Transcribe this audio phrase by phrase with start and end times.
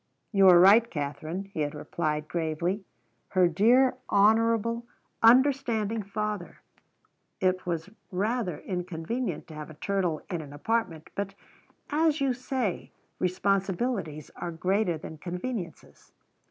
[0.31, 2.83] "You are right, Katherine," he had replied gravely
[3.27, 4.87] her dear, honorable,
[5.21, 6.59] understanding father;
[7.39, 11.35] "it is rather inconvenient to have a turtle in an apartment, but,
[11.91, 16.11] as you say, responsibilities are greater than conveniences."